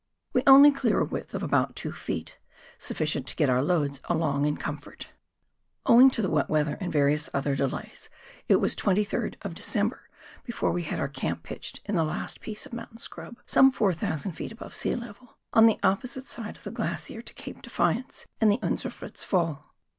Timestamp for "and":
6.81-6.91, 18.39-18.51